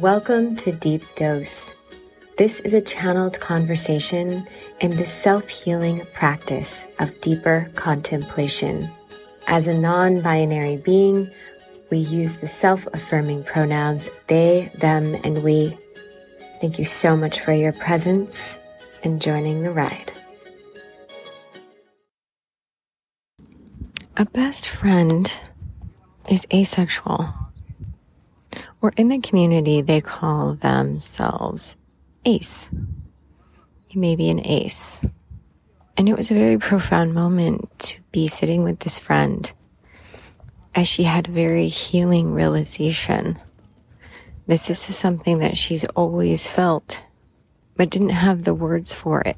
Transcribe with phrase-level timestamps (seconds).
[0.00, 1.74] Welcome to Deep Dose.
[2.36, 4.46] This is a channeled conversation
[4.80, 8.88] in the self healing practice of deeper contemplation.
[9.48, 11.28] As a non binary being,
[11.90, 15.76] we use the self affirming pronouns they, them, and we.
[16.60, 18.56] Thank you so much for your presence
[19.02, 20.12] and joining the ride.
[24.16, 25.36] A best friend
[26.30, 27.47] is asexual
[28.80, 31.76] or in the community, they call themselves
[32.24, 32.70] ACE.
[33.90, 35.04] You may be an ACE.
[35.96, 39.52] And it was a very profound moment to be sitting with this friend
[40.74, 43.38] as she had a very healing realization.
[44.46, 47.02] This is something that she's always felt,
[47.76, 49.36] but didn't have the words for it,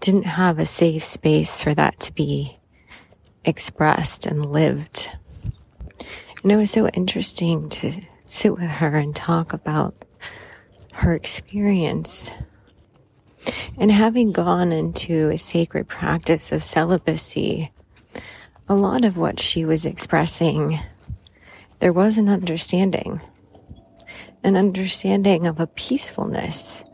[0.00, 2.56] didn't have a safe space for that to be
[3.44, 5.10] expressed and lived.
[6.42, 10.04] And it was so interesting to sit with her and talk about
[10.96, 12.30] her experience.
[13.78, 17.70] And having gone into a sacred practice of celibacy,
[18.68, 20.78] a lot of what she was expressing,
[21.78, 23.20] there was an understanding,
[24.42, 26.84] an understanding of a peacefulness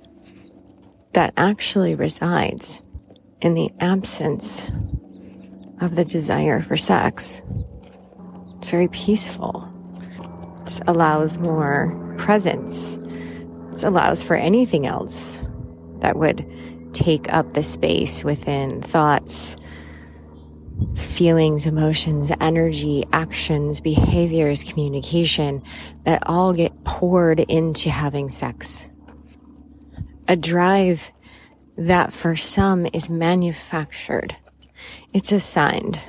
[1.15, 2.83] that actually resides
[3.41, 4.71] in the absence
[5.81, 7.43] of the desire for sex.
[8.59, 9.72] It's very peaceful
[10.87, 12.99] allows more presence.
[13.71, 15.45] This allows for anything else
[16.01, 16.45] that would
[16.93, 19.57] take up the space within thoughts,
[20.95, 25.63] feelings, emotions, energy, actions, behaviors, communication
[26.05, 28.91] that all get poured into having sex.
[30.29, 31.13] A drive
[31.77, 34.37] that for some is manufactured.
[35.15, 36.01] It's assigned.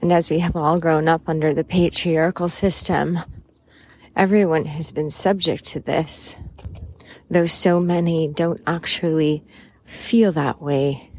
[0.00, 3.20] And as we have all grown up under the patriarchal system,
[4.14, 6.36] Everyone has been subject to this,
[7.30, 9.42] though so many don't actually
[9.84, 11.10] feel that way.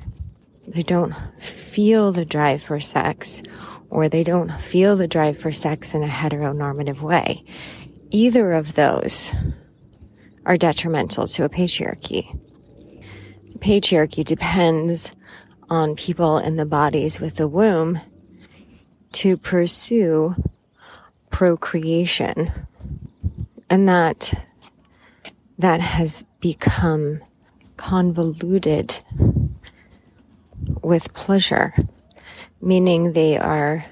[0.67, 3.41] They don't feel the drive for sex,
[3.89, 7.43] or they don't feel the drive for sex in a heteronormative way.
[8.11, 9.33] Either of those
[10.45, 12.39] are detrimental to a patriarchy.
[13.57, 15.15] Patriarchy depends
[15.67, 17.99] on people in the bodies with the womb
[19.13, 20.35] to pursue
[21.31, 22.51] procreation
[23.73, 24.31] and that
[25.57, 27.19] that has become
[27.75, 28.99] convoluted
[30.83, 31.73] with pleasure,
[32.61, 33.83] meaning they are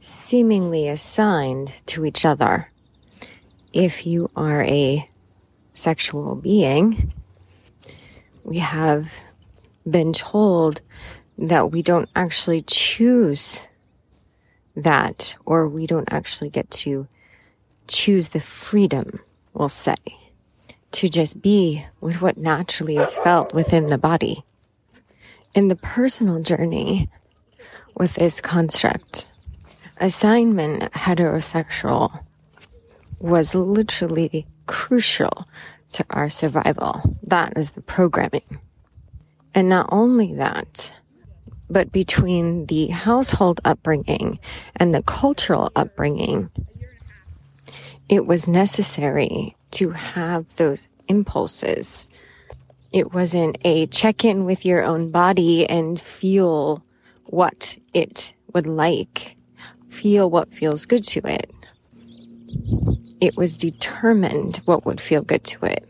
[0.00, 2.70] seemingly assigned to each other.
[3.72, 5.08] If you are a
[5.72, 7.14] sexual being,
[8.44, 9.20] we have
[9.90, 10.82] been told
[11.38, 13.62] that we don't actually choose
[14.76, 17.08] that, or we don't actually get to
[17.92, 19.20] choose the freedom,
[19.52, 19.94] we'll say,
[20.92, 24.42] to just be with what naturally is felt within the body.
[25.54, 27.10] In the personal journey
[27.94, 29.28] with this construct,
[29.98, 32.24] assignment heterosexual
[33.20, 35.46] was literally crucial
[35.90, 37.02] to our survival.
[37.22, 38.60] That is the programming.
[39.54, 40.92] And not only that,
[41.68, 44.38] but between the household upbringing
[44.76, 46.50] and the cultural upbringing,
[48.12, 52.10] it was necessary to have those impulses.
[52.92, 56.84] It wasn't a check in with your own body and feel
[57.24, 59.36] what it would like,
[59.88, 61.50] feel what feels good to it.
[63.22, 65.88] It was determined what would feel good to it.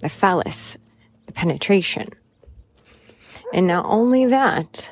[0.00, 0.76] The phallus,
[1.26, 2.08] the penetration.
[3.54, 4.90] And not only that,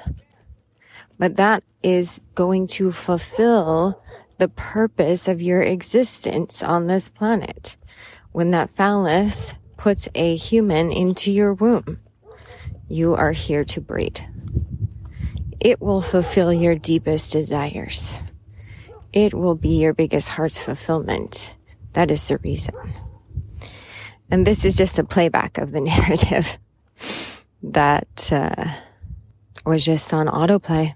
[1.19, 4.01] but that is going to fulfill
[4.38, 7.76] the purpose of your existence on this planet.
[8.32, 12.00] When that phallus puts a human into your womb,
[12.88, 14.26] you are here to breed.
[15.60, 18.21] It will fulfill your deepest desires.
[19.12, 21.54] It will be your biggest heart's fulfillment.
[21.94, 22.74] That is the reason.
[24.30, 26.59] And this is just a playback of the narrative
[27.62, 28.65] that uh,
[29.65, 30.94] was just on autoplay.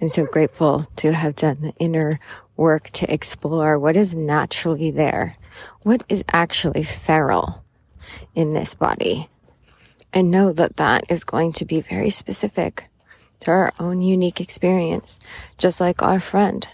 [0.00, 2.18] And so grateful to have done the inner
[2.60, 5.34] work to explore what is naturally there,
[5.82, 7.64] what is actually feral
[8.34, 9.28] in this body,
[10.12, 12.84] and know that that is going to be very specific
[13.40, 15.18] to our own unique experience,
[15.56, 16.68] just like our friend,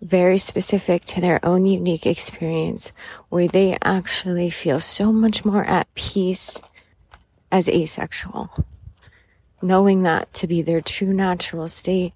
[0.00, 2.92] very specific to their own unique experience,
[3.28, 6.62] where they actually feel so much more at peace
[7.50, 8.48] as asexual,
[9.60, 12.12] knowing that to be their true natural state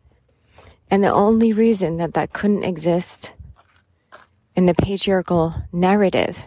[0.91, 3.33] and the only reason that that couldn't exist
[4.57, 6.47] in the patriarchal narrative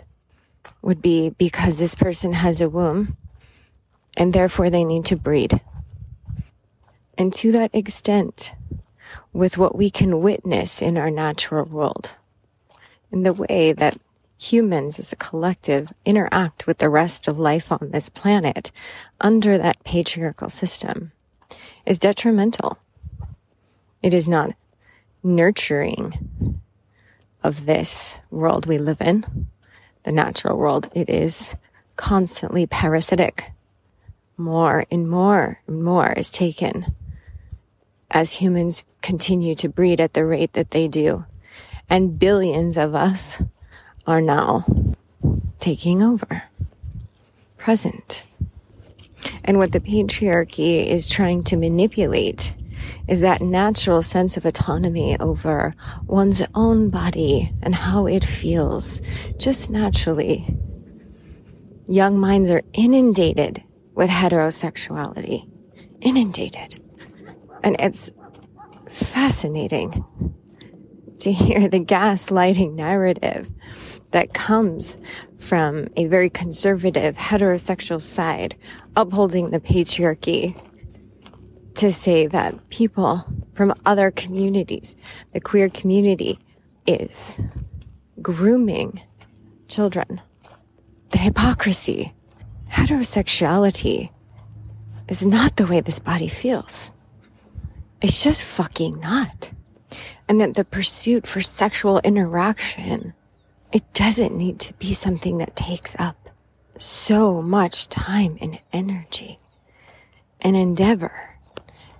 [0.81, 3.16] would be because this person has a womb
[4.18, 5.62] and therefore they need to breed.
[7.18, 8.54] And to that extent,
[9.31, 12.12] with what we can witness in our natural world,
[13.12, 14.00] in the way that
[14.40, 18.72] humans as a collective interact with the rest of life on this planet
[19.22, 21.12] under that patriarchal system
[21.86, 22.78] is detrimental.
[24.04, 24.52] It is not
[25.24, 26.60] nurturing
[27.42, 29.48] of this world we live in,
[30.04, 30.90] the natural world.
[30.94, 31.56] It is
[31.96, 33.52] constantly parasitic.
[34.36, 36.88] More and more and more is taken
[38.12, 41.24] as humans continue to breed at the rate that they do.
[41.90, 43.42] And billions of us
[44.06, 44.66] are now
[45.60, 46.44] taking over,
[47.58, 48.26] present.
[49.46, 52.54] And what the patriarchy is trying to manipulate
[53.07, 55.75] is that natural sense of autonomy over
[56.06, 59.01] one's own body and how it feels
[59.38, 60.57] just naturally.
[61.88, 63.63] Young minds are inundated
[63.94, 65.50] with heterosexuality.
[66.01, 66.81] Inundated.
[67.63, 68.12] And it's
[68.89, 70.06] fascinating
[71.19, 73.51] to hear the gaslighting narrative
[74.12, 74.97] that comes
[75.38, 78.56] from a very conservative heterosexual side
[78.95, 80.56] upholding the patriarchy
[81.75, 84.96] to say that people from other communities,
[85.34, 86.40] the queer community
[86.86, 87.42] is
[88.22, 89.02] grooming
[89.68, 90.22] children.
[91.12, 92.14] The hypocrisy,
[92.70, 94.10] heterosexuality
[95.08, 96.92] is not the way this body feels.
[98.02, 99.52] It's just fucking not.
[100.28, 103.14] And that the pursuit for sexual interaction,
[103.72, 106.30] it doesn't need to be something that takes up
[106.78, 109.38] so much time and energy
[110.42, 111.32] and endeavor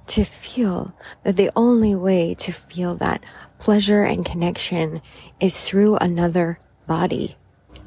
[0.08, 3.24] to feel that the only way to feel that
[3.60, 5.02] pleasure and connection
[5.40, 7.38] is through another body,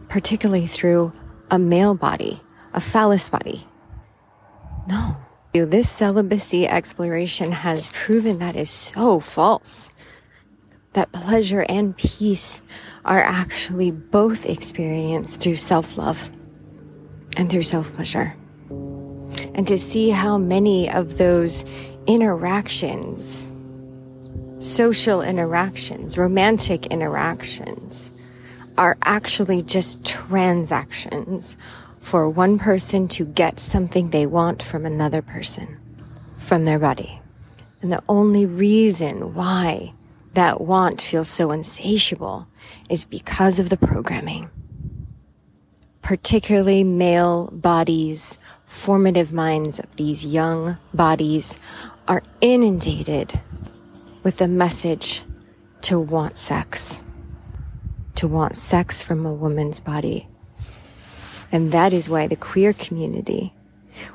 [0.09, 1.13] particularly through
[1.51, 2.41] a male body,
[2.73, 3.67] a phallus body.
[4.89, 5.17] No.
[5.53, 9.91] This celibacy exploration has proven that is so false.
[10.93, 12.63] That pleasure and peace
[13.05, 16.31] are actually both experienced through self love
[17.37, 18.35] and through self pleasure.
[19.55, 21.65] And to see how many of those
[22.07, 23.53] interactions,
[24.59, 28.11] social interactions, romantic interactions
[28.79, 31.57] are actually just transactions
[32.01, 35.79] for one person to get something they want from another person,
[36.37, 37.21] from their body.
[37.83, 39.93] And the only reason why
[40.35, 42.47] that want feels so insatiable
[42.89, 44.51] is because of the programming.
[46.03, 51.59] Particularly male bodies, formative minds of these young bodies
[52.09, 53.41] are inundated
[54.23, 55.23] with the message
[55.83, 57.03] to want sex,
[58.17, 60.29] to want sex from a woman's body.
[61.53, 63.55] And that is why the queer community,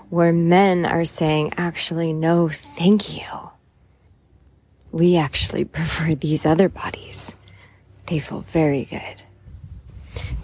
[0.09, 3.51] where men are saying, actually, no, thank you.
[4.91, 7.38] We actually prefer these other bodies.
[8.07, 9.23] They feel very good.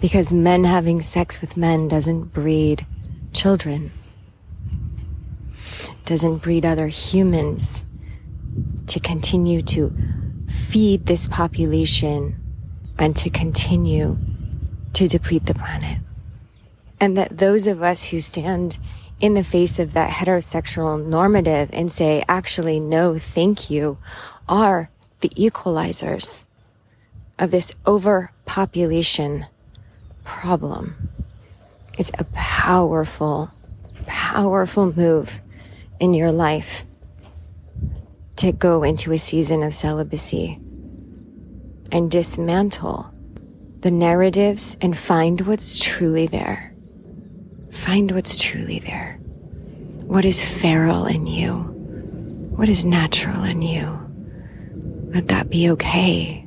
[0.00, 2.86] Because men having sex with men doesn't breed
[3.32, 3.90] children
[6.08, 7.84] doesn't breed other humans
[8.86, 9.94] to continue to
[10.48, 12.34] feed this population
[12.98, 14.16] and to continue
[14.94, 15.98] to deplete the planet.
[16.98, 18.78] And that those of us who stand
[19.20, 23.98] in the face of that heterosexual normative and say, actually, no, thank you,
[24.48, 24.88] are
[25.20, 26.46] the equalizers
[27.38, 29.44] of this overpopulation
[30.24, 31.10] problem.
[31.98, 33.50] It's a powerful,
[34.06, 35.42] powerful move
[36.00, 36.84] in your life
[38.36, 40.60] to go into a season of celibacy
[41.90, 43.10] and dismantle
[43.80, 46.74] the narratives and find what's truly there.
[47.70, 49.18] Find what's truly there.
[50.04, 51.54] What is feral in you?
[52.56, 53.98] What is natural in you?
[55.14, 56.46] Let that be okay.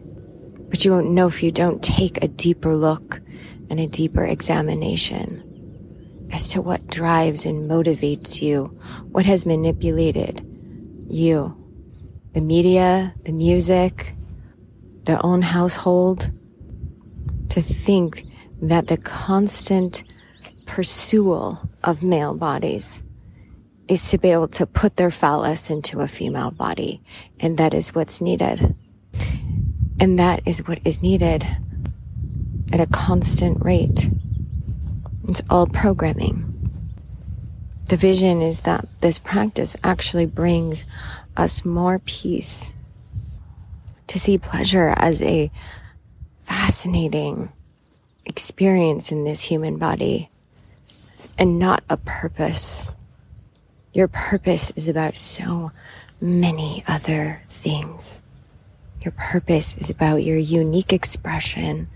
[0.69, 3.21] But you won't know if you don't take a deeper look
[3.69, 5.50] and a deeper examination
[6.31, 8.65] as to what drives and motivates you,
[9.11, 10.45] what has manipulated
[11.09, 11.57] you.
[12.33, 14.15] The media, the music,
[15.03, 16.31] their own household,
[17.49, 18.25] to think
[18.61, 20.03] that the constant
[20.65, 23.03] pursual of male bodies
[23.89, 27.01] is to be able to put their phallus into a female body.
[27.41, 28.73] And that is what's needed.
[29.99, 31.45] And that is what is needed
[32.71, 34.09] at a constant rate.
[35.31, 36.73] It's all programming.
[37.87, 40.85] The vision is that this practice actually brings
[41.37, 42.75] us more peace
[44.07, 45.49] to see pleasure as a
[46.43, 47.49] fascinating
[48.25, 50.29] experience in this human body
[51.37, 52.91] and not a purpose.
[53.93, 55.71] Your purpose is about so
[56.19, 58.21] many other things.
[58.99, 61.87] Your purpose is about your unique expression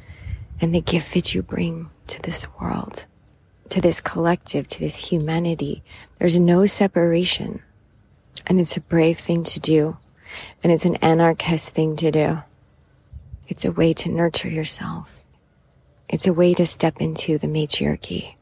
[0.61, 3.07] and the gift that you bring to this world,
[3.69, 5.83] to this collective, to this humanity.
[6.19, 7.61] There's no separation.
[8.47, 9.97] And it's a brave thing to do.
[10.63, 12.43] And it's an anarchist thing to do.
[13.47, 15.23] It's a way to nurture yourself.
[16.09, 18.37] It's a way to step into the matriarchy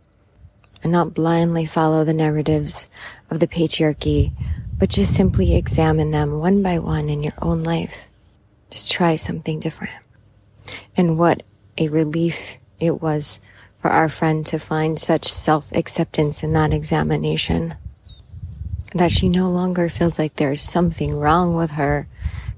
[0.82, 2.90] and not blindly follow the narratives
[3.30, 4.34] of the patriarchy,
[4.78, 8.08] but just simply examine them one by one in your own life.
[8.70, 9.94] Just try something different.
[10.98, 11.44] And what
[11.78, 13.40] a relief it was
[13.84, 17.76] for our friend to find such self acceptance in that examination.
[18.96, 22.08] That she no longer feels like there's something wrong with her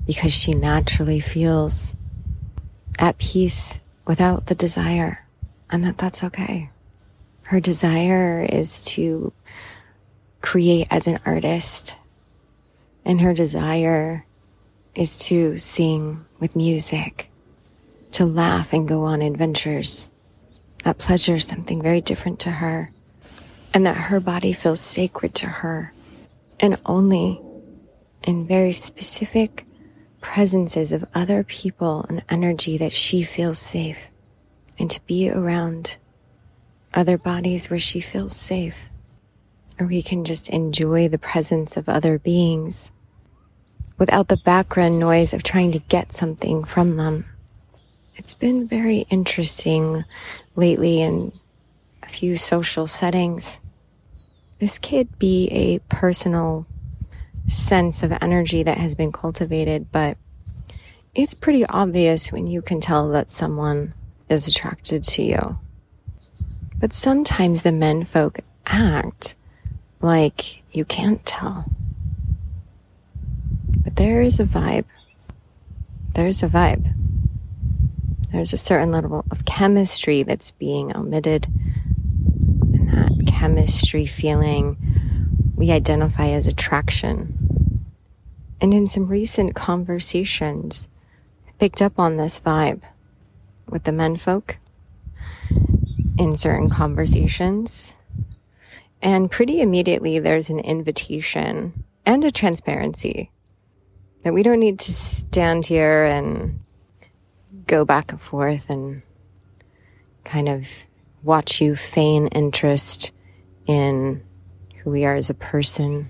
[0.05, 1.95] because she naturally feels
[2.99, 5.25] at peace without the desire
[5.71, 6.69] and that that's okay.
[7.45, 9.33] Her desire is to
[10.43, 11.97] create as an artist
[13.03, 14.27] and her desire
[14.93, 17.31] is to sing with music,
[18.11, 20.11] to laugh and go on adventures.
[20.85, 22.91] That pleasure is something very different to her
[23.73, 25.91] and that her body feels sacred to her
[26.59, 27.41] and only
[28.21, 29.65] in very specific
[30.21, 34.11] presences of other people and energy that she feels safe
[34.77, 35.97] and to be around
[36.93, 38.87] other bodies where she feels safe
[39.79, 42.91] or we can just enjoy the presence of other beings
[43.97, 47.25] without the background noise of trying to get something from them.
[48.17, 50.05] It's been very interesting
[50.55, 51.33] lately in
[52.01, 53.59] a few social settings.
[54.59, 56.65] This could be a personal
[57.45, 60.17] sense of energy that has been cultivated, but
[61.13, 63.93] it's pretty obvious when you can tell that someone
[64.29, 65.59] is attracted to you.
[66.77, 69.35] But sometimes the men folk act
[69.99, 71.65] like you can't tell.
[73.83, 74.85] But there is a vibe.
[76.13, 76.93] There's a vibe.
[78.35, 81.47] There's a certain level of chemistry that's being omitted.
[81.47, 84.75] And that chemistry feeling
[85.55, 87.85] we identify as attraction.
[88.59, 90.89] And in some recent conversations,
[91.47, 92.81] I picked up on this vibe
[93.69, 94.57] with the menfolk
[96.19, 97.95] in certain conversations.
[99.01, 103.31] And pretty immediately, there's an invitation and a transparency
[104.23, 106.59] that we don't need to stand here and
[107.67, 109.01] go back and forth and
[110.23, 110.67] kind of
[111.23, 113.11] watch you feign interest
[113.67, 114.23] in
[114.77, 116.05] who we are as a person,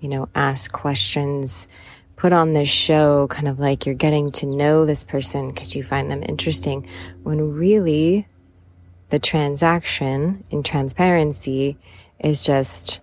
[0.00, 1.68] you know, ask questions,
[2.16, 5.82] put on this show kind of like you're getting to know this person because you
[5.82, 6.86] find them interesting
[7.22, 8.26] when really
[9.10, 11.76] the transaction in transparency
[12.18, 13.00] is just,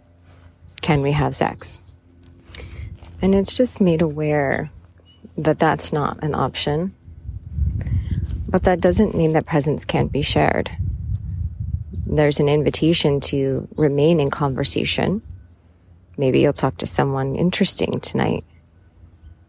[0.81, 1.79] can we have sex?
[3.21, 4.69] And it's just made aware
[5.37, 6.93] that that's not an option.
[8.47, 10.71] But that doesn't mean that presence can't be shared.
[12.05, 15.21] There's an invitation to remain in conversation.
[16.17, 18.45] Maybe you'll talk to someone interesting tonight.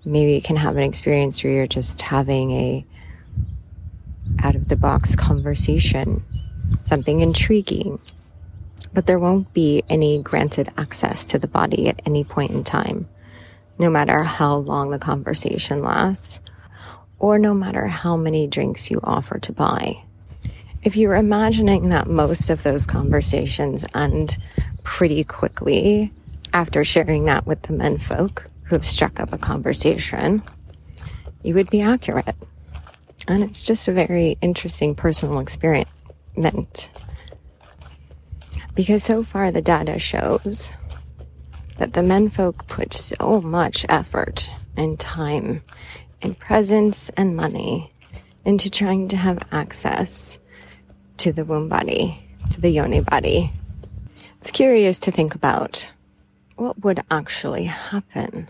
[0.05, 2.87] Maybe you can have an experience where you're just having a
[4.43, 6.23] out of the box conversation
[6.83, 8.01] something intriguing.
[8.93, 13.09] But there won't be any granted access to the body at any point in time,
[13.79, 16.41] no matter how long the conversation lasts,
[17.19, 20.03] or no matter how many drinks you offer to buy.
[20.83, 24.39] If you're imagining that most of those conversations end
[24.85, 26.13] pretty quickly
[26.53, 30.43] after sharing that with the menfolk who have struck up a conversation,
[31.43, 32.37] you would be accurate.
[33.27, 36.91] And it's just a very interesting personal experiment.
[38.75, 40.75] Because so far the data shows
[41.79, 45.63] that the menfolk put so much effort and time
[46.23, 47.93] and presence and money
[48.45, 50.39] into trying to have access
[51.19, 53.53] to the womb body, to the yoni body.
[54.39, 55.91] It's curious to think about
[56.57, 58.49] what would actually happen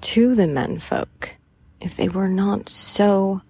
[0.00, 1.36] to the menfolk
[1.80, 3.42] if they were not so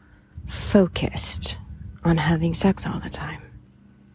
[0.47, 1.59] focused
[2.05, 3.43] on having sex all the time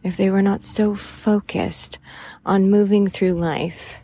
[0.04, 1.98] if they were not so focused
[2.44, 4.02] on moving through life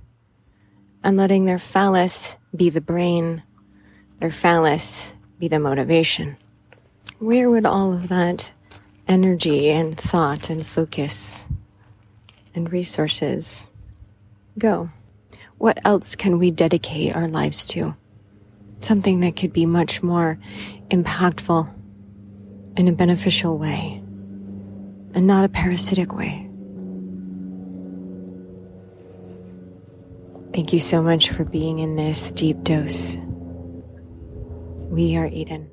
[1.05, 3.43] and letting their phallus be the brain,
[4.19, 6.37] their phallus be the motivation.
[7.19, 8.53] Where would all of that
[9.09, 11.49] energy and thought and focus
[12.55, 13.71] and resources
[14.59, 14.91] go?
[15.57, 17.97] What else can we dedicate our lives to?
[18.81, 20.39] Something that could be much more
[20.91, 21.73] impactful
[22.77, 24.03] in a beneficial way
[25.15, 26.47] and not a parasitic way.
[30.53, 33.17] Thank you so much for being in this deep dose.
[34.91, 35.70] We are Eden.